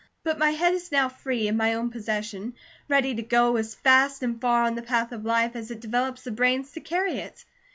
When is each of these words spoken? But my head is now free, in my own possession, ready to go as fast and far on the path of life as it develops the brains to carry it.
But 0.23 0.39
my 0.39 0.49
head 0.49 0.73
is 0.73 0.91
now 0.91 1.09
free, 1.09 1.47
in 1.47 1.55
my 1.57 1.75
own 1.75 1.91
possession, 1.91 2.55
ready 2.89 3.13
to 3.13 3.21
go 3.21 3.55
as 3.57 3.75
fast 3.75 4.23
and 4.23 4.41
far 4.41 4.63
on 4.63 4.73
the 4.73 4.81
path 4.81 5.11
of 5.11 5.25
life 5.25 5.55
as 5.55 5.69
it 5.69 5.79
develops 5.79 6.23
the 6.23 6.31
brains 6.31 6.71
to 6.71 6.79
carry 6.79 7.19
it. 7.19 7.45